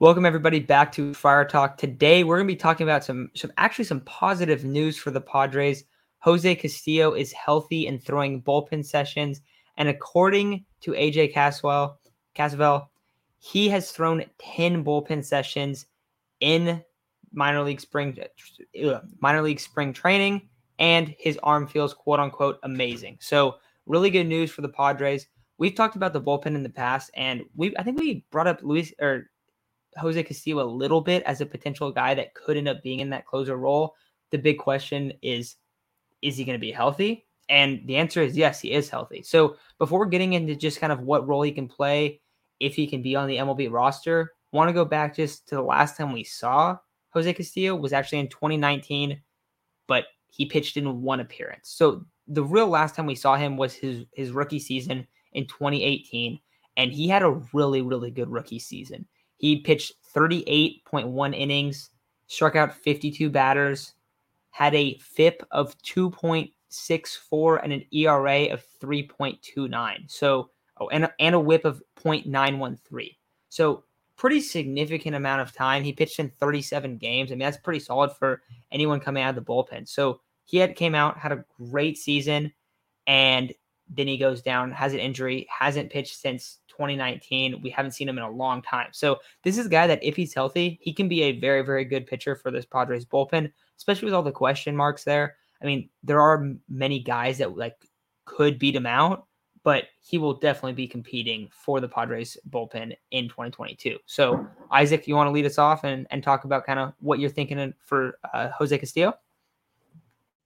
Welcome 0.00 0.24
everybody 0.24 0.60
back 0.60 0.92
to 0.92 1.12
Friar 1.12 1.44
Talk. 1.44 1.76
Today 1.76 2.24
we're 2.24 2.38
going 2.38 2.48
to 2.48 2.54
be 2.54 2.56
talking 2.56 2.86
about 2.86 3.04
some 3.04 3.30
some 3.34 3.52
actually 3.58 3.84
some 3.84 4.00
positive 4.00 4.64
news 4.64 4.96
for 4.96 5.10
the 5.10 5.20
Padres. 5.20 5.84
Jose 6.20 6.54
Castillo 6.54 7.12
is 7.12 7.32
healthy 7.32 7.86
and 7.86 8.02
throwing 8.02 8.40
bullpen 8.42 8.82
sessions, 8.82 9.42
and 9.76 9.90
according 9.90 10.64
to 10.80 10.92
AJ 10.92 11.34
Cassavell, 11.34 11.96
Cassavell, 12.34 12.86
he 13.40 13.68
has 13.68 13.92
thrown 13.92 14.24
10 14.38 14.82
bullpen 14.82 15.22
sessions 15.22 15.84
in 16.40 16.82
minor 17.34 17.62
league 17.62 17.82
spring 17.82 18.18
uh, 18.82 19.00
minor 19.18 19.42
league 19.42 19.60
spring 19.60 19.92
training 19.92 20.48
and 20.78 21.14
his 21.18 21.38
arm 21.42 21.66
feels 21.66 21.92
quote 21.92 22.20
unquote 22.20 22.58
amazing. 22.62 23.18
So, 23.20 23.56
really 23.84 24.08
good 24.08 24.26
news 24.26 24.50
for 24.50 24.62
the 24.62 24.70
Padres. 24.70 25.26
We've 25.58 25.74
talked 25.74 25.96
about 25.96 26.14
the 26.14 26.22
bullpen 26.22 26.54
in 26.54 26.62
the 26.62 26.70
past 26.70 27.10
and 27.12 27.42
we 27.54 27.76
I 27.76 27.82
think 27.82 28.00
we 28.00 28.24
brought 28.30 28.46
up 28.46 28.62
Luis 28.62 28.94
or 28.98 29.29
Jose 29.96 30.22
Castillo 30.22 30.62
a 30.62 30.64
little 30.64 31.00
bit 31.00 31.22
as 31.24 31.40
a 31.40 31.46
potential 31.46 31.90
guy 31.90 32.14
that 32.14 32.34
could 32.34 32.56
end 32.56 32.68
up 32.68 32.82
being 32.82 33.00
in 33.00 33.10
that 33.10 33.26
closer 33.26 33.56
role. 33.56 33.94
The 34.30 34.38
big 34.38 34.58
question 34.58 35.12
is 35.22 35.56
is 36.22 36.36
he 36.36 36.44
going 36.44 36.58
to 36.58 36.60
be 36.60 36.72
healthy? 36.72 37.26
And 37.48 37.80
the 37.86 37.96
answer 37.96 38.22
is 38.22 38.36
yes, 38.36 38.60
he 38.60 38.72
is 38.72 38.88
healthy. 38.88 39.22
So 39.22 39.56
before 39.78 40.06
getting 40.06 40.34
into 40.34 40.54
just 40.54 40.80
kind 40.80 40.92
of 40.92 41.00
what 41.00 41.26
role 41.26 41.42
he 41.42 41.50
can 41.50 41.66
play, 41.66 42.20
if 42.60 42.74
he 42.74 42.86
can 42.86 43.02
be 43.02 43.16
on 43.16 43.26
the 43.26 43.38
MLB 43.38 43.72
roster, 43.72 44.34
want 44.52 44.68
to 44.68 44.74
go 44.74 44.84
back 44.84 45.16
just 45.16 45.48
to 45.48 45.56
the 45.56 45.62
last 45.62 45.96
time 45.96 46.12
we 46.12 46.24
saw 46.24 46.78
Jose 47.10 47.32
Castillo 47.32 47.74
was 47.74 47.92
actually 47.92 48.20
in 48.20 48.28
2019, 48.28 49.20
but 49.86 50.04
he 50.28 50.46
pitched 50.46 50.76
in 50.76 51.02
one 51.02 51.20
appearance. 51.20 51.70
So 51.70 52.04
the 52.28 52.44
real 52.44 52.68
last 52.68 52.94
time 52.94 53.06
we 53.06 53.16
saw 53.16 53.36
him 53.36 53.56
was 53.56 53.74
his 53.74 54.04
his 54.12 54.30
rookie 54.30 54.60
season 54.60 55.06
in 55.32 55.46
2018, 55.46 56.38
and 56.76 56.92
he 56.92 57.08
had 57.08 57.22
a 57.22 57.40
really 57.52 57.82
really 57.82 58.10
good 58.10 58.30
rookie 58.30 58.60
season. 58.60 59.06
He 59.40 59.60
pitched 59.60 59.94
38.1 60.14 61.34
innings, 61.34 61.88
struck 62.26 62.56
out 62.56 62.74
52 62.74 63.30
batters, 63.30 63.94
had 64.50 64.74
a 64.74 64.98
FIP 64.98 65.42
of 65.50 65.78
2.64 65.78 67.60
and 67.62 67.72
an 67.72 67.84
ERA 67.90 68.52
of 68.52 68.62
3.29. 68.82 70.10
So, 70.10 70.50
oh, 70.78 70.88
and 70.88 71.10
and 71.18 71.34
a 71.34 71.40
WHIP 71.40 71.64
of 71.64 71.82
0.913. 71.96 73.16
So, 73.48 73.84
pretty 74.16 74.42
significant 74.42 75.16
amount 75.16 75.40
of 75.40 75.54
time. 75.54 75.84
He 75.84 75.94
pitched 75.94 76.18
in 76.18 76.28
37 76.28 76.98
games. 76.98 77.32
I 77.32 77.34
mean, 77.34 77.38
that's 77.38 77.56
pretty 77.56 77.80
solid 77.80 78.12
for 78.12 78.42
anyone 78.70 79.00
coming 79.00 79.22
out 79.22 79.30
of 79.30 79.42
the 79.42 79.50
bullpen. 79.50 79.88
So, 79.88 80.20
he 80.44 80.58
had 80.58 80.76
came 80.76 80.94
out, 80.94 81.16
had 81.16 81.32
a 81.32 81.46
great 81.56 81.96
season, 81.96 82.52
and 83.06 83.54
then 83.88 84.06
he 84.06 84.18
goes 84.18 84.42
down, 84.42 84.70
has 84.72 84.92
an 84.92 84.98
injury, 84.98 85.48
hasn't 85.48 85.90
pitched 85.90 86.18
since 86.18 86.58
2019. 86.80 87.60
We 87.60 87.68
haven't 87.68 87.92
seen 87.92 88.08
him 88.08 88.16
in 88.16 88.24
a 88.24 88.30
long 88.30 88.62
time. 88.62 88.88
So 88.92 89.18
this 89.44 89.58
is 89.58 89.66
a 89.66 89.68
guy 89.68 89.86
that 89.86 90.02
if 90.02 90.16
he's 90.16 90.32
healthy, 90.32 90.78
he 90.80 90.94
can 90.94 91.08
be 91.08 91.22
a 91.24 91.38
very, 91.38 91.60
very 91.60 91.84
good 91.84 92.06
pitcher 92.06 92.34
for 92.34 92.50
this 92.50 92.64
Padres 92.64 93.04
bullpen, 93.04 93.52
especially 93.76 94.06
with 94.06 94.14
all 94.14 94.22
the 94.22 94.32
question 94.32 94.74
marks 94.74 95.04
there. 95.04 95.36
I 95.62 95.66
mean, 95.66 95.90
there 96.02 96.22
are 96.22 96.54
many 96.70 97.00
guys 97.00 97.36
that 97.38 97.54
like 97.54 97.76
could 98.24 98.58
beat 98.58 98.74
him 98.74 98.86
out, 98.86 99.26
but 99.62 99.84
he 100.00 100.16
will 100.16 100.32
definitely 100.32 100.72
be 100.72 100.88
competing 100.88 101.50
for 101.52 101.80
the 101.80 101.88
Padres 101.88 102.38
bullpen 102.48 102.96
in 103.10 103.28
2022. 103.28 103.98
So 104.06 104.46
Isaac, 104.70 105.06
you 105.06 105.14
want 105.14 105.28
to 105.28 105.32
lead 105.32 105.44
us 105.44 105.58
off 105.58 105.84
and, 105.84 106.06
and 106.10 106.22
talk 106.22 106.44
about 106.44 106.64
kind 106.64 106.78
of 106.78 106.94
what 107.00 107.18
you're 107.18 107.28
thinking 107.28 107.74
for 107.84 108.18
uh, 108.32 108.48
Jose 108.56 108.78
Castillo? 108.78 109.12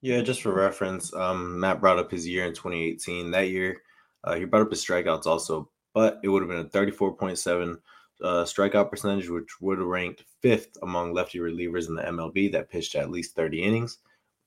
Yeah, 0.01 0.21
just 0.21 0.43
for 0.43 0.53
reference, 0.53 1.15
um, 1.15 1.61
Matt 1.61 1.81
brought 1.81 1.99
up 1.99 2.11
his 2.11 2.27
year 2.27 2.45
in 2.45 2.53
2018. 2.53 3.31
That 3.31 3.49
year, 3.49 3.83
uh, 4.25 4.35
he 4.35 4.45
brought 4.45 4.63
up 4.63 4.71
his 4.71 4.85
strikeouts 4.85 5.27
also 5.27 5.71
but 5.95 6.21
it 6.23 6.29
would 6.29 6.43
have 6.43 6.51
been 6.51 6.67
a 6.67 6.87
34.7 6.87 7.77
uh, 8.23 8.45
strikeout 8.45 8.91
percentage, 8.91 9.29
which 9.29 9.61
would 9.61 9.79
have 9.79 9.87
ranked 9.87 10.25
fifth 10.43 10.77
among 10.83 11.15
lefty 11.15 11.39
relievers 11.39 11.89
in 11.89 11.95
the 11.95 12.03
MLB 12.03 12.53
that 12.53 12.69
pitched 12.69 12.95
at 12.95 13.11
least 13.11 13.35
30 13.35 13.63
innings. 13.63 13.99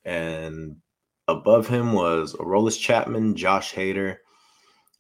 And 0.06 0.76
above 1.28 1.68
him 1.68 1.94
was 1.94 2.34
Aroldis 2.34 2.80
Chapman, 2.80 3.36
Josh 3.36 3.74
Hader, 3.74 4.18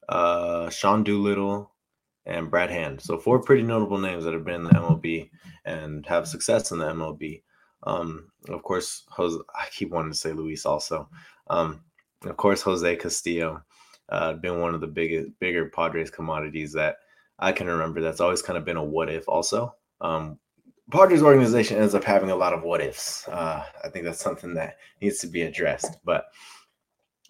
uh, 0.09 0.69
Sean 0.69 1.03
Doolittle, 1.03 1.71
and 2.25 2.51
Brad 2.51 2.69
Hand. 2.69 3.01
So 3.01 3.17
four 3.17 3.39
pretty 3.39 3.63
notable 3.63 3.97
names 3.97 4.23
that 4.23 4.33
have 4.33 4.43
been 4.43 4.55
in 4.55 4.63
the 4.65 4.71
MLB 4.71 5.29
and 5.65 6.05
have 6.05 6.27
success 6.27 6.71
in 6.71 6.79
the 6.79 6.85
MLB. 6.85 7.41
Um, 7.83 8.31
of 8.49 8.63
course, 8.63 9.03
Jose, 9.09 9.37
I 9.55 9.67
keep 9.71 9.91
wanting 9.91 10.11
to 10.11 10.17
say 10.17 10.33
Luis 10.33 10.65
also. 10.65 11.09
Um, 11.49 11.81
of 12.23 12.35
course, 12.35 12.61
Jose 12.61 12.95
Castillo 12.97 13.63
uh, 14.09 14.33
been 14.33 14.59
one 14.61 14.73
of 14.73 14.81
the 14.81 14.87
biggest, 14.87 15.31
bigger 15.39 15.69
Padres 15.69 16.09
commodities 16.09 16.73
that 16.73 16.97
I 17.39 17.51
can 17.51 17.67
remember. 17.67 18.01
That's 18.01 18.21
always 18.21 18.41
kind 18.41 18.57
of 18.57 18.65
been 18.65 18.77
a 18.77 18.83
what 18.83 19.09
if. 19.09 19.27
Also, 19.27 19.73
um, 20.01 20.39
Padres 20.91 21.21
organization 21.21 21.77
ends 21.77 21.93
up 21.93 22.03
having 22.03 22.31
a 22.31 22.35
lot 22.35 22.53
of 22.53 22.63
what 22.63 22.81
ifs. 22.81 23.27
Uh, 23.27 23.63
I 23.83 23.89
think 23.89 24.05
that's 24.05 24.21
something 24.21 24.53
that 24.53 24.77
needs 25.01 25.19
to 25.19 25.27
be 25.27 25.41
addressed. 25.41 25.97
But 26.05 26.25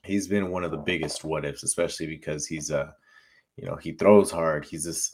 he's 0.03 0.27
been 0.27 0.51
one 0.51 0.63
of 0.63 0.71
the 0.71 0.77
biggest 0.77 1.23
what 1.23 1.45
ifs, 1.45 1.63
especially 1.63 2.07
because 2.07 2.45
he's 2.45 2.69
a, 2.69 2.81
uh, 2.81 2.91
you 3.55 3.65
know, 3.65 3.75
he 3.75 3.93
throws 3.93 4.29
hard. 4.29 4.65
He's 4.65 4.83
this 4.83 5.11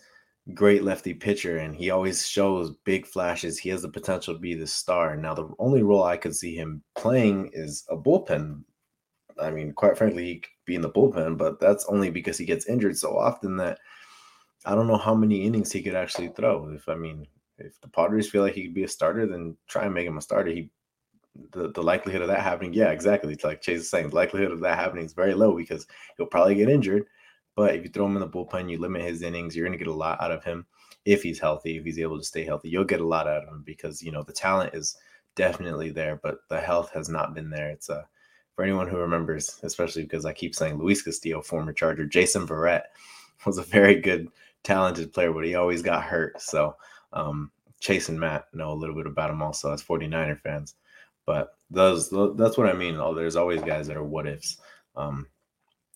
great 0.53 0.83
lefty 0.83 1.13
pitcher, 1.13 1.59
and 1.59 1.73
he 1.73 1.89
always 1.89 2.27
shows 2.27 2.75
big 2.83 3.05
flashes. 3.05 3.57
He 3.57 3.69
has 3.69 3.83
the 3.83 3.89
potential 3.89 4.33
to 4.33 4.39
be 4.39 4.53
the 4.53 4.67
star. 4.67 5.15
Now, 5.15 5.33
the 5.33 5.49
only 5.59 5.81
role 5.81 6.03
I 6.03 6.17
could 6.17 6.35
see 6.35 6.53
him 6.53 6.83
playing 6.97 7.51
is 7.53 7.85
a 7.89 7.95
bullpen 7.95 8.63
I 9.39 9.51
mean, 9.51 9.73
quite 9.73 9.97
frankly, 9.97 10.25
he 10.25 10.35
could 10.39 10.49
be 10.65 10.75
in 10.75 10.81
the 10.81 10.89
bullpen, 10.89 11.37
but 11.37 11.59
that's 11.59 11.85
only 11.85 12.09
because 12.09 12.37
he 12.37 12.45
gets 12.45 12.67
injured 12.67 12.97
so 12.97 13.17
often 13.17 13.57
that 13.57 13.79
I 14.65 14.75
don't 14.75 14.87
know 14.87 14.97
how 14.97 15.15
many 15.15 15.45
innings 15.45 15.71
he 15.71 15.81
could 15.81 15.95
actually 15.95 16.29
throw. 16.29 16.69
If 16.69 16.87
I 16.87 16.95
mean, 16.95 17.27
if 17.57 17.79
the 17.81 17.87
Padres 17.87 18.29
feel 18.29 18.43
like 18.43 18.53
he 18.53 18.63
could 18.63 18.73
be 18.73 18.83
a 18.83 18.87
starter, 18.87 19.25
then 19.25 19.57
try 19.67 19.85
and 19.85 19.93
make 19.93 20.07
him 20.07 20.17
a 20.17 20.21
starter. 20.21 20.51
He 20.51 20.69
the, 21.51 21.71
the 21.71 21.81
likelihood 21.81 22.21
of 22.21 22.27
that 22.27 22.41
happening, 22.41 22.73
yeah, 22.73 22.91
exactly. 22.91 23.33
It's 23.33 23.43
like 23.43 23.61
Chase 23.61 23.81
is 23.81 23.89
saying, 23.89 24.09
the 24.09 24.15
likelihood 24.15 24.51
of 24.51 24.59
that 24.61 24.77
happening 24.77 25.05
is 25.05 25.13
very 25.13 25.33
low 25.33 25.55
because 25.55 25.87
he'll 26.15 26.27
probably 26.27 26.55
get 26.55 26.69
injured. 26.69 27.05
But 27.55 27.75
if 27.75 27.83
you 27.83 27.89
throw 27.89 28.05
him 28.05 28.15
in 28.15 28.19
the 28.19 28.27
bullpen, 28.27 28.69
you 28.69 28.79
limit 28.79 29.03
his 29.03 29.21
innings, 29.21 29.55
you're 29.55 29.65
gonna 29.65 29.77
get 29.77 29.87
a 29.87 29.93
lot 29.93 30.21
out 30.21 30.31
of 30.31 30.43
him 30.43 30.65
if 31.05 31.23
he's 31.23 31.39
healthy, 31.39 31.77
if 31.77 31.83
he's 31.83 31.99
able 31.99 32.17
to 32.17 32.23
stay 32.23 32.43
healthy. 32.43 32.69
You'll 32.69 32.83
get 32.83 33.01
a 33.01 33.07
lot 33.07 33.27
out 33.27 33.43
of 33.43 33.49
him 33.49 33.63
because 33.65 34.01
you 34.01 34.11
know 34.11 34.23
the 34.23 34.33
talent 34.33 34.73
is 34.73 34.95
definitely 35.35 35.91
there, 35.91 36.19
but 36.21 36.37
the 36.49 36.59
health 36.59 36.91
has 36.93 37.09
not 37.09 37.33
been 37.33 37.49
there. 37.49 37.69
It's 37.69 37.89
a 37.89 38.07
for 38.55 38.63
anyone 38.63 38.87
who 38.87 38.97
remembers, 38.97 39.59
especially 39.63 40.03
because 40.03 40.25
I 40.25 40.33
keep 40.33 40.55
saying 40.55 40.77
Luis 40.77 41.01
Castillo, 41.01 41.41
former 41.41 41.73
Charger, 41.73 42.05
Jason 42.05 42.47
Verrett 42.47 42.83
was 43.45 43.57
a 43.57 43.63
very 43.63 43.99
good, 43.99 44.29
talented 44.63 45.13
player, 45.13 45.31
but 45.31 45.45
he 45.45 45.55
always 45.55 45.81
got 45.81 46.03
hurt. 46.03 46.39
So 46.41 46.75
um, 47.11 47.51
Chase 47.79 48.09
and 48.09 48.19
Matt 48.19 48.45
know 48.53 48.71
a 48.71 48.75
little 48.75 48.95
bit 48.95 49.07
about 49.07 49.29
him 49.29 49.41
also 49.41 49.73
as 49.73 49.83
49er 49.83 50.39
fans. 50.39 50.75
But 51.25 51.55
those 51.69 52.09
that's 52.35 52.57
what 52.57 52.69
I 52.69 52.73
mean. 52.73 52.97
There's 53.15 53.35
always 53.37 53.61
guys 53.61 53.87
that 53.87 53.97
are 53.97 54.03
what 54.03 54.27
ifs. 54.27 54.57
Um, 54.95 55.27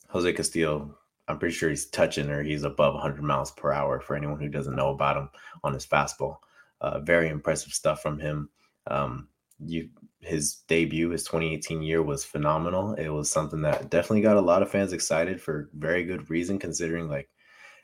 Jose 0.10 0.32
Castillo, 0.34 0.98
I'm 1.28 1.38
pretty 1.38 1.54
sure 1.54 1.70
he's 1.70 1.88
touching 1.88 2.30
or 2.30 2.42
he's 2.42 2.64
above 2.64 2.94
100 2.94 3.22
miles 3.22 3.52
per 3.52 3.74
hour 3.74 4.00
for 4.00 4.16
anyone 4.16 4.40
who 4.40 4.48
doesn't 4.48 4.76
know 4.76 4.90
about 4.90 5.18
him 5.18 5.30
on 5.64 5.74
his 5.74 5.86
fastball. 5.86 6.38
Uh, 6.80 7.00
very 7.00 7.28
impressive 7.28 7.74
stuff 7.74 8.02
from 8.02 8.20
him. 8.20 8.50
Um, 8.88 9.28
you 9.60 9.90
his 10.20 10.64
debut, 10.68 11.10
his 11.10 11.24
2018 11.24 11.82
year 11.82 12.04
was 12.04 12.24
phenomenal. 12.24 12.94
It 12.94 13.10
was 13.10 13.32
something 13.32 13.62
that 13.62 13.90
definitely 13.90 14.22
got 14.22 14.38
a 14.38 14.42
lot 14.42 14.62
of 14.62 14.70
fans 14.70 14.94
excited 14.94 15.42
for 15.42 15.70
very 15.74 16.04
good 16.04 16.30
reason, 16.30 16.60
considering 16.60 17.10
like 17.10 17.30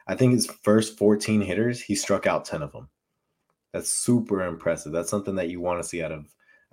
I 0.08 0.16
think 0.16 0.34
his 0.34 0.48
first 0.48 0.98
14 0.98 1.42
hitters, 1.42 1.82
he 1.82 1.96
struck 1.96 2.28
out 2.28 2.46
10 2.46 2.62
of 2.62 2.72
them. 2.74 2.90
That's 3.72 3.92
super 3.92 4.44
impressive. 4.44 4.92
That's 4.92 5.10
something 5.10 5.36
that 5.36 5.50
you 5.50 5.62
want 5.62 5.82
to 5.82 5.88
see 5.88 6.04
out 6.04 6.12
of 6.12 6.26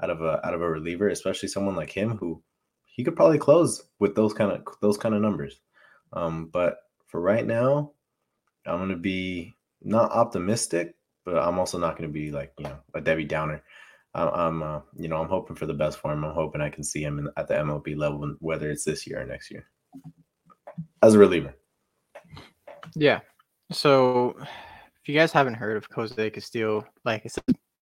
out 0.03 0.11
of 0.11 0.23
a 0.23 0.45
out 0.47 0.55
of 0.55 0.63
a 0.63 0.69
reliever, 0.69 1.09
especially 1.09 1.49
someone 1.49 1.77
like 1.77 1.91
him 1.91 2.17
who 2.17 2.43
he 2.87 3.05
could 3.05 3.17
probably 3.17 3.39
close 3.39 3.83
with 3.99 4.15
those 4.15 4.35
kind 4.35 4.53
of 4.53 4.63
those 4.81 4.99
kind 4.99 5.15
of 5.15 5.23
numbers. 5.23 5.61
Um, 6.13 6.51
but 6.53 6.79
for 7.07 7.21
right 7.21 7.47
now, 7.47 7.93
I'm 8.67 8.79
gonna 8.79 8.97
be 8.97 9.57
not 9.83 10.11
optimistic, 10.11 10.95
but 11.25 11.37
I'm 11.37 11.59
also 11.59 11.79
not 11.79 11.97
gonna 11.97 12.09
be 12.09 12.31
like 12.31 12.53
you 12.59 12.65
know 12.65 12.79
a 12.95 13.01
Debbie 13.01 13.25
Downer. 13.25 13.63
I'm, 14.15 14.63
uh, 14.63 14.81
you 14.97 15.09
know, 15.09 15.17
I'm 15.17 15.29
hoping 15.29 15.57
for 15.57 15.67
the 15.67 15.75
best 15.75 15.99
for 15.99 16.13
him. 16.13 16.25
I'm 16.25 16.35
hoping 16.35 16.61
I 16.61 16.69
can 16.69 16.83
see 16.83 17.03
him 17.03 17.19
in, 17.19 17.29
at 17.37 17.49
the 17.49 17.55
MLB 17.55 17.97
level, 17.97 18.35
whether 18.41 18.71
it's 18.71 18.85
this 18.85 19.07
year 19.07 19.21
or 19.21 19.25
next 19.25 19.51
year, 19.51 19.67
as 21.03 21.15
a 21.15 21.19
reliever. 21.19 21.55
Yeah. 22.97 23.21
So, 23.71 24.35
if 24.41 25.09
you 25.09 25.15
guys 25.15 25.31
haven't 25.31 25.55
heard 25.55 25.77
of 25.77 25.87
Jose 25.95 26.31
Castillo, 26.31 26.85
like 27.05 27.23
I 27.25 27.29
said, 27.29 27.45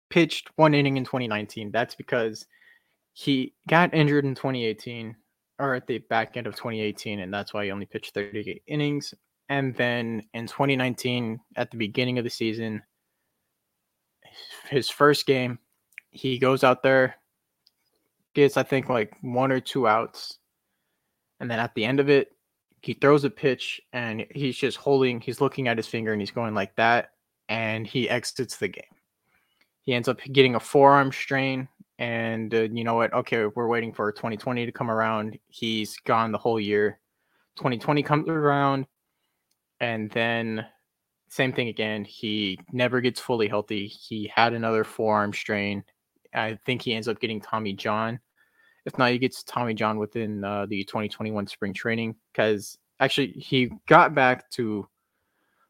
pitched 0.10 0.50
one 0.56 0.74
inning 0.74 0.98
in 0.98 1.04
2019. 1.04 1.72
That's 1.72 1.94
because 1.96 2.46
he 3.14 3.54
got 3.70 3.94
injured 3.94 4.26
in 4.26 4.36
2018 4.36 5.16
or 5.60 5.76
at 5.76 5.88
the 5.88 6.00
back 6.00 6.36
end 6.38 6.48
of 6.48 6.56
2018, 6.56 7.20
and 7.20 7.34
that's 7.34 7.54
why 7.54 7.66
he 7.66 7.72
only 7.72 7.86
pitched 7.86 8.14
38 8.14 8.64
innings. 8.68 9.14
And 9.48 9.76
then 9.76 10.24
in 10.34 10.48
2019, 10.48 11.40
at 11.56 11.72
the 11.72 11.78
beginning 11.78 12.18
of 12.18 12.24
the 12.24 12.30
season, 12.30 12.82
his 14.70 14.90
first 14.90 15.26
game, 15.26 15.60
he 16.16 16.40
goes 16.40 16.64
out 16.64 16.82
there, 16.82 17.16
gets 18.34 18.58
I 18.58 18.64
think 18.64 18.90
like 18.90 19.14
one 19.22 19.52
or 19.52 19.60
two 19.60 19.88
outs, 19.88 20.40
and 21.40 21.52
then 21.52 21.60
at 21.60 21.76
the 21.76 21.84
end 21.84 22.00
of 22.00 22.10
it, 22.10 22.32
he 22.82 22.94
throws 22.94 23.24
a 23.24 23.30
pitch 23.30 23.82
and 23.94 24.26
he's 24.34 24.56
just 24.56 24.78
holding, 24.78 25.20
he's 25.20 25.42
looking 25.42 25.68
at 25.68 25.78
his 25.78 25.88
finger 25.88 26.14
and 26.14 26.22
he's 26.22 26.32
going 26.32 26.54
like 26.54 26.76
that, 26.78 27.12
and 27.50 27.86
he 27.86 28.10
exits 28.10 28.58
the 28.58 28.70
game. 28.70 28.84
He 29.82 29.94
ends 29.94 30.08
up 30.08 30.20
getting 30.32 30.56
a 30.56 30.60
forearm 30.60 31.12
strain, 31.12 31.68
and 32.00 32.54
uh, 32.54 32.62
you 32.62 32.84
know 32.84 32.96
what? 32.96 33.14
Okay, 33.14 33.46
we're 33.48 33.68
waiting 33.68 33.94
for 33.94 34.12
2020 34.12 34.66
to 34.66 34.72
come 34.72 34.90
around. 34.90 35.38
He's 35.50 35.98
gone 35.98 36.32
the 36.32 36.38
whole 36.38 36.60
year. 36.60 37.00
2020 37.58 38.04
comes 38.04 38.28
around, 38.30 38.88
and 39.82 40.10
then 40.12 40.66
same 41.28 41.52
thing 41.52 41.68
again. 41.68 42.06
He 42.06 42.60
never 42.72 43.02
gets 43.02 43.20
fully 43.20 43.48
healthy. 43.48 43.88
He 43.88 44.32
had 44.34 44.54
another 44.54 44.84
forearm 44.86 45.34
strain. 45.34 45.84
I 46.36 46.60
think 46.66 46.82
he 46.82 46.94
ends 46.94 47.08
up 47.08 47.20
getting 47.20 47.42
Tommy 47.42 47.74
John. 47.74 48.20
If 48.86 48.98
not, 48.98 49.12
he 49.12 49.18
gets 49.18 49.44
Tommy 49.44 49.74
John 49.74 49.98
within 49.98 50.44
uh, 50.44 50.68
the 50.68 50.84
2021 50.84 51.48
spring 51.48 51.74
training 51.74 52.16
because 52.32 52.78
actually 53.00 53.32
he 53.32 53.72
got 53.88 54.14
back 54.14 54.50
to 54.52 54.88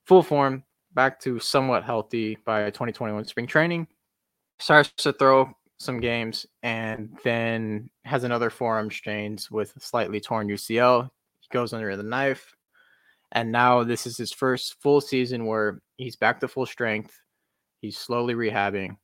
full 0.05 0.23
form, 0.23 0.63
back 0.93 1.19
to 1.21 1.39
somewhat 1.39 1.83
healthy 1.83 2.37
by 2.45 2.65
2021 2.65 3.25
spring 3.25 3.47
training. 3.47 3.87
Starts 4.59 4.91
to 4.97 5.13
throw 5.13 5.49
some 5.77 5.99
games 5.99 6.45
and 6.63 7.17
then 7.23 7.89
has 8.03 8.23
another 8.23 8.49
forearm 8.49 8.89
strains 8.89 9.51
with 9.51 9.73
slightly 9.79 10.19
torn 10.19 10.47
UCL. 10.47 11.09
He 11.39 11.47
goes 11.51 11.73
under 11.73 11.95
the 11.95 12.03
knife. 12.03 12.53
And 13.31 13.51
now 13.51 13.83
this 13.83 14.07
is 14.07 14.17
his 14.17 14.31
first 14.31 14.75
full 14.81 15.01
season 15.01 15.45
where 15.45 15.81
he's 15.97 16.15
back 16.15 16.39
to 16.39 16.47
full 16.47 16.65
strength. 16.65 17.19
He's 17.81 17.97
slowly 17.97 18.33
rehabbing. 18.33 18.97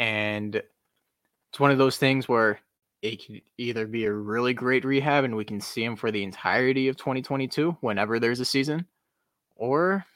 And 0.00 0.56
it's 0.56 1.60
one 1.60 1.70
of 1.70 1.78
those 1.78 1.98
things 1.98 2.26
where 2.26 2.58
it 3.02 3.24
could 3.24 3.42
either 3.58 3.86
be 3.86 4.06
a 4.06 4.12
really 4.12 4.54
great 4.54 4.82
rehab 4.84 5.24
and 5.24 5.36
we 5.36 5.44
can 5.44 5.60
see 5.60 5.84
him 5.84 5.94
for 5.94 6.10
the 6.10 6.22
entirety 6.22 6.88
of 6.88 6.96
2022 6.96 7.76
whenever 7.82 8.18
there's 8.18 8.40
a 8.40 8.44
season, 8.46 8.86
or, 9.56 10.06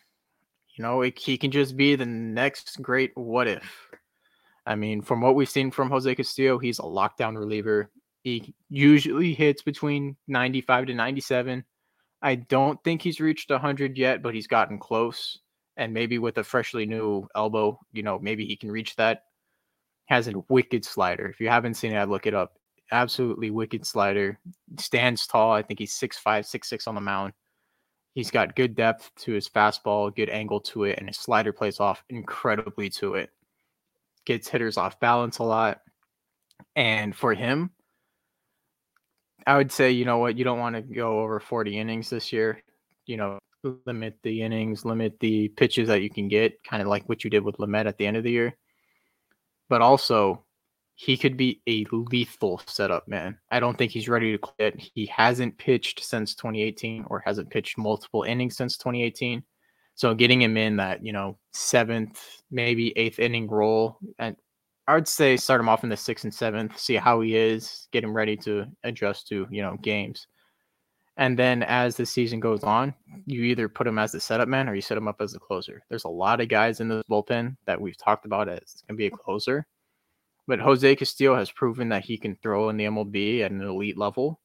you 0.74 0.82
know, 0.82 1.02
it, 1.02 1.18
he 1.18 1.36
can 1.36 1.50
just 1.50 1.76
be 1.76 1.96
the 1.96 2.06
next 2.06 2.80
great 2.80 3.12
what 3.14 3.46
if. 3.46 3.90
I 4.66 4.74
mean, 4.74 5.02
from 5.02 5.20
what 5.20 5.34
we've 5.34 5.48
seen 5.48 5.70
from 5.70 5.90
Jose 5.90 6.14
Castillo, 6.14 6.58
he's 6.58 6.78
a 6.78 6.82
lockdown 6.82 7.36
reliever. 7.36 7.90
He 8.22 8.54
usually 8.70 9.34
hits 9.34 9.60
between 9.60 10.16
95 10.28 10.86
to 10.86 10.94
97. 10.94 11.62
I 12.22 12.36
don't 12.36 12.82
think 12.84 13.02
he's 13.02 13.20
reached 13.20 13.50
100 13.50 13.98
yet, 13.98 14.22
but 14.22 14.34
he's 14.34 14.46
gotten 14.46 14.78
close. 14.78 15.40
And 15.76 15.92
maybe 15.92 16.18
with 16.18 16.38
a 16.38 16.44
freshly 16.44 16.86
new 16.86 17.28
elbow, 17.34 17.78
you 17.92 18.02
know, 18.02 18.18
maybe 18.18 18.46
he 18.46 18.56
can 18.56 18.72
reach 18.72 18.96
that. 18.96 19.24
Has 20.06 20.28
a 20.28 20.32
wicked 20.48 20.84
slider. 20.84 21.26
If 21.26 21.40
you 21.40 21.48
haven't 21.48 21.74
seen 21.74 21.92
it, 21.92 21.98
I'd 22.00 22.08
look 22.08 22.26
it 22.26 22.34
up. 22.34 22.58
Absolutely 22.92 23.50
wicked 23.50 23.86
slider. 23.86 24.38
Stands 24.78 25.26
tall. 25.26 25.52
I 25.52 25.62
think 25.62 25.78
he's 25.78 25.94
6'5, 25.94 26.22
6'6 26.22 26.86
on 26.86 26.94
the 26.94 27.00
mound. 27.00 27.32
He's 28.14 28.30
got 28.30 28.54
good 28.54 28.76
depth 28.76 29.10
to 29.20 29.32
his 29.32 29.48
fastball, 29.48 30.14
good 30.14 30.30
angle 30.30 30.60
to 30.60 30.84
it, 30.84 30.98
and 30.98 31.08
his 31.08 31.16
slider 31.16 31.52
plays 31.52 31.80
off 31.80 32.04
incredibly 32.08 32.88
to 32.90 33.14
it 33.14 33.30
gets 34.24 34.48
hitters 34.48 34.76
off 34.76 35.00
balance 35.00 35.38
a 35.38 35.44
lot. 35.44 35.80
And 36.76 37.14
for 37.14 37.34
him, 37.34 37.70
I 39.46 39.56
would 39.56 39.70
say, 39.70 39.90
you 39.90 40.04
know 40.04 40.18
what, 40.18 40.38
you 40.38 40.44
don't 40.44 40.58
want 40.58 40.76
to 40.76 40.82
go 40.82 41.20
over 41.20 41.40
40 41.40 41.78
innings 41.78 42.10
this 42.10 42.32
year. 42.32 42.62
You 43.06 43.18
know, 43.18 43.38
limit 43.86 44.18
the 44.22 44.42
innings, 44.42 44.84
limit 44.84 45.20
the 45.20 45.48
pitches 45.48 45.88
that 45.88 46.02
you 46.02 46.10
can 46.10 46.28
get, 46.28 46.62
kind 46.64 46.80
of 46.80 46.88
like 46.88 47.08
what 47.08 47.24
you 47.24 47.30
did 47.30 47.44
with 47.44 47.58
Lamet 47.58 47.86
at 47.86 47.98
the 47.98 48.06
end 48.06 48.16
of 48.16 48.24
the 48.24 48.30
year. 48.30 48.56
But 49.68 49.82
also, 49.82 50.44
he 50.94 51.16
could 51.16 51.36
be 51.36 51.60
a 51.68 51.84
lethal 51.90 52.60
setup 52.66 53.08
man. 53.08 53.38
I 53.50 53.60
don't 53.60 53.76
think 53.76 53.90
he's 53.90 54.08
ready 54.08 54.32
to 54.32 54.38
quit. 54.38 54.78
He 54.78 55.06
hasn't 55.06 55.58
pitched 55.58 56.04
since 56.04 56.34
2018 56.34 57.06
or 57.08 57.22
hasn't 57.24 57.50
pitched 57.50 57.76
multiple 57.76 58.22
innings 58.22 58.56
since 58.56 58.76
2018. 58.76 59.42
So 59.96 60.14
getting 60.14 60.42
him 60.42 60.56
in 60.56 60.76
that, 60.76 61.04
you 61.04 61.12
know, 61.12 61.38
seventh, 61.52 62.42
maybe 62.50 62.96
eighth 62.96 63.18
inning 63.18 63.48
role, 63.48 63.98
and 64.18 64.36
I 64.86 64.94
would 64.94 65.08
say 65.08 65.36
start 65.36 65.60
him 65.60 65.68
off 65.68 65.84
in 65.84 65.90
the 65.90 65.96
sixth 65.96 66.24
and 66.24 66.34
seventh, 66.34 66.78
see 66.78 66.96
how 66.96 67.20
he 67.20 67.36
is, 67.36 67.88
get 67.90 68.04
him 68.04 68.14
ready 68.14 68.36
to 68.38 68.66
adjust 68.82 69.28
to, 69.28 69.46
you 69.50 69.62
know, 69.62 69.76
games. 69.80 70.26
And 71.16 71.38
then 71.38 71.62
as 71.62 71.96
the 71.96 72.06
season 72.06 72.40
goes 72.40 72.64
on, 72.64 72.92
you 73.26 73.42
either 73.44 73.68
put 73.68 73.86
him 73.86 73.98
as 73.98 74.12
the 74.12 74.20
setup 74.20 74.48
man 74.48 74.68
or 74.68 74.74
you 74.74 74.80
set 74.80 74.98
him 74.98 75.06
up 75.06 75.20
as 75.20 75.32
the 75.32 75.38
closer. 75.38 75.82
There's 75.88 76.04
a 76.04 76.08
lot 76.08 76.40
of 76.40 76.48
guys 76.48 76.80
in 76.80 76.88
the 76.88 77.04
bullpen 77.08 77.56
that 77.66 77.80
we've 77.80 77.96
talked 77.96 78.26
about 78.26 78.48
as 78.48 78.82
going 78.88 78.96
to 78.96 78.98
be 78.98 79.06
a 79.06 79.10
closer. 79.10 79.66
But 80.46 80.58
Jose 80.58 80.96
Castillo 80.96 81.36
has 81.36 81.50
proven 81.50 81.88
that 81.90 82.04
he 82.04 82.18
can 82.18 82.36
throw 82.36 82.68
in 82.68 82.76
the 82.76 82.84
MLB 82.84 83.40
at 83.40 83.52
an 83.52 83.62
elite 83.62 83.96
level. 83.96 84.40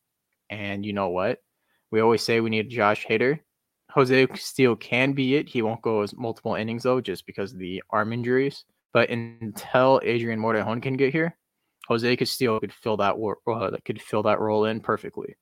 And 0.50 0.86
you 0.86 0.94
know 0.94 1.10
what? 1.10 1.39
We 1.92 2.01
always 2.01 2.21
say 2.21 2.39
we 2.39 2.51
need 2.51 2.69
Josh 2.69 3.06
Hader. 3.06 3.39
Jose 3.92 4.27
Castillo 4.27 4.75
can 4.75 5.13
be 5.13 5.36
it. 5.36 5.50
He 5.50 5.63
won't 5.63 5.81
go 5.81 6.01
as 6.04 6.16
multiple 6.16 6.54
innings 6.54 6.83
though, 6.83 7.01
just 7.01 7.25
because 7.25 7.54
of 7.54 7.60
the 7.60 7.81
arm 7.89 8.13
injuries. 8.13 8.66
But 8.94 9.10
until 9.10 10.00
Adrian 10.04 10.39
Morejon 10.39 10.81
can 10.81 10.95
get 10.95 11.12
here, 11.12 11.36
Jose 11.88 12.16
Castillo 12.16 12.60
could 12.60 12.74
fill 12.74 12.98
that 12.98 13.16
uh, 13.48 13.77
could 13.83 14.01
fill 14.01 14.24
that 14.24 14.39
role 14.39 14.66
in 14.66 14.80
perfectly. 14.80 15.36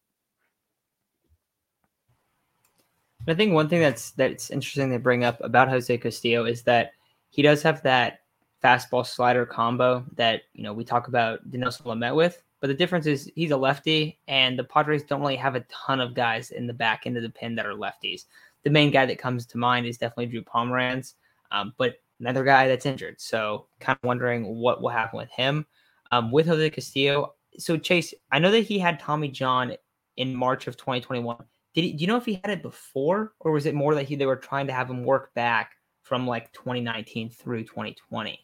I 3.27 3.35
think 3.35 3.53
one 3.53 3.68
thing 3.68 3.81
that's 3.81 4.12
that's 4.12 4.50
interesting 4.51 4.91
to 4.91 5.00
bring 5.00 5.24
up 5.24 5.39
about 5.41 5.69
Jose 5.69 5.97
Castillo 5.97 6.45
is 6.45 6.63
that 6.63 6.91
he 7.29 7.41
does 7.41 7.62
have 7.63 7.83
that 7.83 8.21
fastball 8.63 9.06
slider 9.06 9.45
combo 9.45 10.06
that 10.15 10.44
you 10.53 10.63
know 10.63 10.74
we 10.74 10.83
talk 10.83 11.07
about 11.07 11.50
Dinelson 11.50 11.83
Lamet 11.83 12.15
with. 12.15 12.41
But 12.59 12.68
the 12.68 12.74
difference 12.74 13.06
is 13.06 13.31
he's 13.35 13.51
a 13.51 13.57
lefty, 13.57 14.19
and 14.27 14.57
the 14.57 14.63
Padres 14.63 15.03
don't 15.03 15.21
really 15.21 15.35
have 15.35 15.56
a 15.56 15.65
ton 15.69 16.00
of 16.00 16.15
guys 16.15 16.51
in 16.51 16.65
the 16.65 16.74
back 16.74 17.03
end 17.06 17.15
of 17.15 17.24
the 17.24 17.29
pin 17.29 17.53
that 17.56 17.68
are 17.68 17.74
lefties. 17.74 18.25
The 18.63 18.71
main 18.71 18.91
guy 18.91 19.06
that 19.06 19.19
comes 19.19 19.45
to 19.47 19.57
mind 19.57 19.85
is 19.85 19.97
definitely 19.97 20.27
Drew 20.27 20.44
Pomeranz, 20.44 21.13
um, 21.51 21.74
but 21.77 21.95
another 22.19 22.44
guy 22.44 22.68
that's 22.68 22.88
injured. 22.88 23.21
So 23.21 23.68
kind 23.79 23.97
of 24.01 24.07
wondering 24.07 24.56
what 24.56 24.81
will 24.81 24.89
happen 24.89 25.18
with 25.18 25.29
him. 25.29 25.65
Um, 26.12 26.31
with 26.31 26.47
Jose 26.47 26.69
Castillo, 26.69 27.33
so 27.57 27.77
Chase, 27.77 28.13
I 28.31 28.39
know 28.39 28.51
that 28.51 28.62
he 28.62 28.79
had 28.79 29.00
Tommy 29.00 29.27
John 29.27 29.74
in 30.15 30.35
March 30.35 30.68
of 30.68 30.77
2021. 30.77 31.38
Did 31.77 31.83
he, 31.83 31.94
do 31.94 32.01
you 32.01 32.07
know 32.07 32.18
if 32.18 32.25
he 32.25 32.41
had 32.44 32.50
it 32.50 32.63
before, 32.63 33.33
or 33.39 33.51
was 33.51 33.68
it 33.68 33.75
more 33.75 33.94
that 33.94 34.07
he 34.07 34.15
they 34.15 34.25
were 34.25 34.35
trying 34.35 34.65
to 34.65 34.74
have 34.74 34.89
him 34.89 35.03
work 35.03 35.31
back 35.35 35.74
from 36.01 36.25
like 36.25 36.51
2019 36.53 37.29
through 37.29 37.65
2020? 37.65 38.44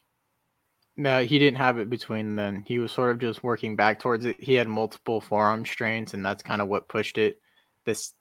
No, 0.96 1.24
he 1.24 1.40
didn't 1.40 1.58
have 1.58 1.78
it 1.78 1.90
between 1.90 2.36
then. 2.36 2.62
He 2.64 2.78
was 2.78 2.92
sort 2.92 3.10
of 3.10 3.18
just 3.18 3.42
working 3.42 3.74
back 3.74 3.98
towards 3.98 4.24
it. 4.24 4.36
He 4.38 4.54
had 4.54 4.68
multiple 4.68 5.20
forearm 5.20 5.66
strains, 5.66 6.14
and 6.14 6.24
that's 6.24 6.44
kind 6.44 6.62
of 6.62 6.68
what 6.68 6.88
pushed 6.88 7.18
it. 7.18 7.40
This 7.84 8.12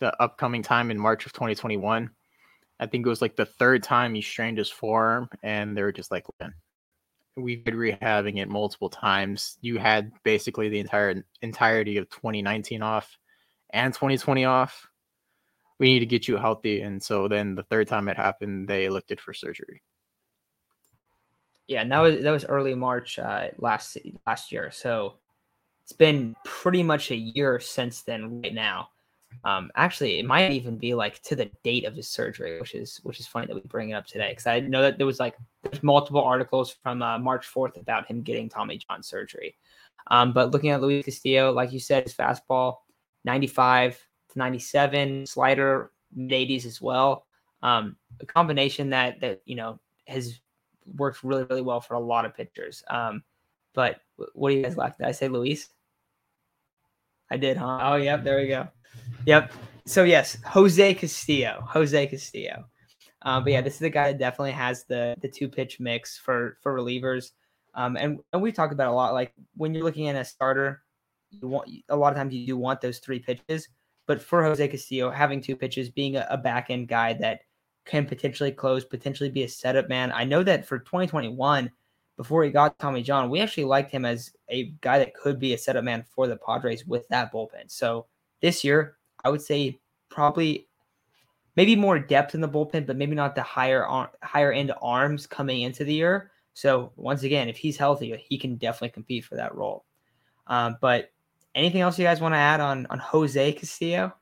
the 0.00 0.14
upcoming 0.22 0.62
time 0.62 0.90
in 0.90 1.00
March 1.00 1.24
of 1.24 1.32
2021. 1.32 2.10
I 2.78 2.86
think 2.86 3.06
it 3.06 3.08
was 3.08 3.22
like 3.22 3.36
the 3.36 3.46
third 3.46 3.82
time 3.82 4.12
he 4.12 4.20
strained 4.20 4.58
his 4.58 4.68
forearm, 4.68 5.30
and 5.42 5.74
they 5.74 5.82
were 5.82 5.92
just 5.92 6.10
like, 6.10 6.26
"We've 7.38 7.64
been 7.64 7.74
rehabbing 7.74 8.36
it 8.36 8.50
multiple 8.50 8.90
times. 8.90 9.56
You 9.62 9.78
had 9.78 10.12
basically 10.24 10.68
the 10.68 10.80
entire 10.80 11.24
entirety 11.40 11.96
of 11.96 12.10
2019 12.10 12.82
off 12.82 13.16
and 13.70 13.92
2020 13.92 14.44
off. 14.44 14.88
We 15.78 15.92
need 15.92 16.00
to 16.00 16.06
get 16.06 16.28
you 16.28 16.36
healthy." 16.36 16.82
And 16.82 17.02
so 17.02 17.28
then 17.28 17.54
the 17.54 17.62
third 17.64 17.88
time 17.88 18.08
it 18.08 18.16
happened, 18.16 18.68
they 18.68 18.86
elected 18.86 19.20
for 19.20 19.32
surgery. 19.32 19.82
Yeah, 21.68 21.82
and 21.82 21.92
that 21.92 22.00
was 22.00 22.22
that 22.22 22.30
was 22.30 22.44
early 22.46 22.74
March 22.74 23.18
uh, 23.18 23.48
last 23.58 23.98
last 24.26 24.50
year. 24.50 24.70
So 24.70 25.14
it's 25.84 25.92
been 25.92 26.34
pretty 26.44 26.82
much 26.82 27.10
a 27.10 27.16
year 27.16 27.60
since 27.60 28.02
then. 28.02 28.42
Right 28.42 28.54
now, 28.54 28.88
um, 29.44 29.70
actually, 29.76 30.18
it 30.18 30.24
might 30.24 30.50
even 30.52 30.76
be 30.78 30.94
like 30.94 31.22
to 31.22 31.36
the 31.36 31.50
date 31.62 31.84
of 31.84 31.94
his 31.94 32.08
surgery, 32.08 32.58
which 32.58 32.74
is 32.74 32.98
which 33.02 33.20
is 33.20 33.26
funny 33.26 33.46
that 33.46 33.54
we 33.54 33.60
bring 33.66 33.90
it 33.90 33.94
up 33.94 34.06
today 34.06 34.30
because 34.30 34.46
I 34.46 34.60
know 34.60 34.82
that 34.82 34.98
there 34.98 35.06
was 35.06 35.20
like 35.20 35.36
there's 35.62 35.82
multiple 35.82 36.22
articles 36.22 36.74
from 36.82 37.02
uh, 37.02 37.18
March 37.18 37.46
4th 37.46 37.78
about 37.80 38.06
him 38.06 38.22
getting 38.22 38.48
Tommy 38.48 38.78
John 38.78 39.02
surgery. 39.02 39.56
Um, 40.10 40.32
but 40.32 40.50
looking 40.52 40.70
at 40.70 40.80
Luis 40.80 41.04
Castillo, 41.04 41.52
like 41.52 41.72
you 41.72 41.80
said, 41.80 42.04
his 42.04 42.14
fastball 42.14 42.76
95 43.28 44.02
to 44.30 44.38
97, 44.38 45.26
slider 45.26 45.90
mid 46.14 46.48
80s 46.48 46.64
as 46.64 46.80
well. 46.80 47.26
Um, 47.62 47.96
a 48.20 48.26
combination 48.26 48.90
that 48.90 49.20
that 49.20 49.42
you 49.44 49.54
know 49.54 49.80
has 50.06 50.40
worked 50.96 51.22
really, 51.22 51.44
really 51.44 51.60
well 51.60 51.80
for 51.82 51.94
a 51.94 52.00
lot 52.00 52.24
of 52.24 52.34
pitchers. 52.34 52.82
Um, 52.88 53.22
but 53.74 54.00
what 54.32 54.48
do 54.48 54.56
you 54.56 54.62
guys 54.62 54.78
like? 54.78 54.96
Did 54.96 55.06
I 55.06 55.12
say 55.12 55.28
Luis? 55.28 55.68
I 57.30 57.36
did, 57.36 57.58
huh? 57.58 57.78
Oh, 57.82 57.96
yep. 57.96 58.24
There 58.24 58.38
we 58.38 58.48
go. 58.48 58.66
Yep. 59.26 59.52
So 59.84 60.04
yes, 60.04 60.38
Jose 60.46 60.94
Castillo. 60.94 61.62
Jose 61.68 62.06
Castillo. 62.06 62.64
Um, 63.22 63.44
but 63.44 63.52
yeah, 63.52 63.60
this 63.60 63.74
is 63.74 63.82
a 63.82 63.90
guy 63.90 64.12
that 64.12 64.18
definitely 64.18 64.52
has 64.52 64.84
the 64.84 65.14
the 65.20 65.28
two 65.28 65.48
pitch 65.48 65.80
mix 65.80 66.16
for 66.16 66.56
for 66.62 66.74
relievers. 66.74 67.32
Um, 67.74 67.96
and 67.96 68.20
and 68.32 68.40
we 68.40 68.52
talked 68.52 68.72
about 68.72 68.90
a 68.90 68.94
lot. 68.94 69.12
Like 69.12 69.34
when 69.54 69.74
you're 69.74 69.84
looking 69.84 70.08
at 70.08 70.16
a 70.16 70.24
starter, 70.24 70.82
you 71.30 71.48
want 71.48 71.70
a 71.88 71.96
lot 71.96 72.12
of 72.12 72.16
times 72.16 72.34
you 72.34 72.46
do 72.46 72.56
want 72.56 72.80
those 72.80 72.98
three 72.98 73.18
pitches. 73.18 73.68
But 74.06 74.22
for 74.22 74.42
Jose 74.42 74.66
Castillo, 74.66 75.10
having 75.10 75.40
two 75.40 75.56
pitches, 75.56 75.90
being 75.90 76.16
a, 76.16 76.26
a 76.30 76.38
back 76.38 76.70
end 76.70 76.88
guy 76.88 77.12
that 77.14 77.40
can 77.84 78.06
potentially 78.06 78.52
close, 78.52 78.84
potentially 78.84 79.30
be 79.30 79.42
a 79.42 79.48
setup 79.48 79.88
man. 79.88 80.12
I 80.12 80.24
know 80.24 80.42
that 80.42 80.66
for 80.66 80.78
2021, 80.78 81.70
before 82.16 82.44
he 82.44 82.50
got 82.50 82.78
Tommy 82.78 83.02
John, 83.02 83.30
we 83.30 83.40
actually 83.40 83.64
liked 83.64 83.90
him 83.90 84.04
as 84.04 84.32
a 84.48 84.72
guy 84.80 84.98
that 84.98 85.14
could 85.14 85.38
be 85.38 85.54
a 85.54 85.58
setup 85.58 85.84
man 85.84 86.04
for 86.14 86.26
the 86.26 86.36
Padres 86.36 86.86
with 86.86 87.06
that 87.08 87.32
bullpen. 87.32 87.68
So 87.68 88.06
this 88.40 88.64
year, 88.64 88.96
I 89.24 89.30
would 89.30 89.42
say 89.42 89.78
probably 90.08 90.68
maybe 91.56 91.76
more 91.76 91.98
depth 91.98 92.34
in 92.34 92.40
the 92.40 92.48
bullpen, 92.48 92.86
but 92.86 92.96
maybe 92.96 93.14
not 93.14 93.34
the 93.34 93.42
higher 93.42 93.86
higher 94.22 94.52
end 94.52 94.72
arms 94.82 95.26
coming 95.26 95.62
into 95.62 95.84
the 95.84 95.94
year. 95.94 96.30
So 96.54 96.92
once 96.96 97.22
again, 97.22 97.48
if 97.48 97.56
he's 97.56 97.76
healthy, 97.76 98.16
he 98.28 98.36
can 98.36 98.56
definitely 98.56 98.90
compete 98.90 99.24
for 99.24 99.36
that 99.36 99.54
role. 99.54 99.84
Um, 100.48 100.76
but 100.80 101.10
anything 101.58 101.80
else 101.80 101.98
you 101.98 102.04
guys 102.04 102.20
want 102.20 102.34
to 102.34 102.38
add 102.38 102.60
on 102.60 102.86
on 102.90 102.98
Jose 102.98 103.52
Castillo? 103.52 104.14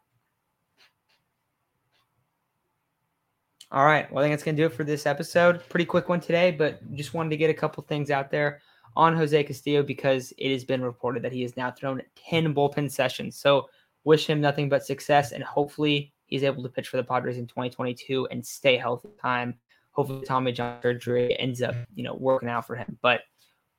All 3.72 3.84
right. 3.84 4.10
Well, 4.10 4.22
I 4.22 4.26
think 4.26 4.32
that's 4.32 4.44
going 4.44 4.56
to 4.56 4.62
do 4.62 4.66
it 4.66 4.72
for 4.72 4.84
this 4.84 5.06
episode. 5.06 5.68
Pretty 5.68 5.84
quick 5.84 6.08
one 6.08 6.20
today, 6.20 6.52
but 6.52 6.80
just 6.94 7.14
wanted 7.14 7.30
to 7.30 7.36
get 7.36 7.50
a 7.50 7.54
couple 7.54 7.82
things 7.82 8.10
out 8.10 8.30
there 8.30 8.60
on 8.94 9.14
Jose 9.14 9.42
Castillo 9.44 9.82
because 9.82 10.32
it 10.38 10.52
has 10.52 10.64
been 10.64 10.82
reported 10.82 11.22
that 11.22 11.32
he 11.32 11.42
has 11.42 11.56
now 11.56 11.70
thrown 11.70 12.00
10 12.30 12.54
bullpen 12.54 12.90
sessions. 12.90 13.36
So 13.36 13.68
wish 14.04 14.26
him 14.26 14.40
nothing 14.40 14.68
but 14.68 14.86
success 14.86 15.32
and 15.32 15.42
hopefully 15.42 16.12
he's 16.26 16.44
able 16.44 16.62
to 16.62 16.68
pitch 16.68 16.88
for 16.88 16.96
the 16.96 17.04
Padres 17.04 17.38
in 17.38 17.46
2022 17.46 18.28
and 18.30 18.44
stay 18.44 18.76
healthy 18.76 19.08
time. 19.20 19.54
Hopefully 19.90 20.24
Tommy 20.24 20.52
John 20.52 20.80
surgery 20.80 21.38
ends 21.38 21.60
up, 21.60 21.74
you 21.94 22.04
know, 22.04 22.14
working 22.14 22.48
out 22.48 22.66
for 22.66 22.76
him. 22.76 22.98
But 23.02 23.22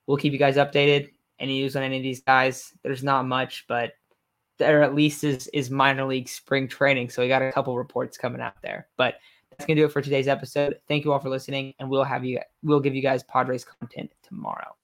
we'll 0.06 0.18
keep 0.18 0.34
you 0.34 0.40
guys 0.40 0.58
updated. 0.58 1.12
Any 1.40 1.60
news 1.60 1.76
on 1.76 1.84
any 1.84 1.98
of 1.98 2.04
these 2.04 2.22
guys? 2.22 2.74
There's 2.84 3.04
not 3.04 3.26
much, 3.26 3.66
but 3.68 3.94
there 4.58 4.84
at 4.84 4.96
least 4.96 5.24
is 5.24 5.48
is 5.48 5.70
minor 5.70 6.06
league 6.06 6.28
spring 6.28 6.68
training. 6.68 7.10
So 7.10 7.22
we 7.22 7.28
got 7.28 7.42
a 7.42 7.52
couple 7.52 7.78
reports 7.78 8.18
coming 8.18 8.42
out 8.42 8.62
there. 8.62 8.88
But 8.98 9.16
that's 9.52 9.66
gonna 9.66 9.80
do 9.80 9.86
it 9.86 9.92
for 9.92 10.02
today's 10.02 10.28
episode. 10.28 10.80
Thank 10.88 11.06
you 11.06 11.14
all 11.14 11.20
for 11.20 11.30
listening, 11.30 11.74
and 11.80 11.90
we'll 11.90 12.04
have 12.04 12.26
you 12.26 12.40
we'll 12.64 12.80
give 12.80 12.96
you 12.96 13.02
guys 13.02 13.24
Padres 13.24 13.66
content 13.66 14.12
tomorrow. 14.24 14.76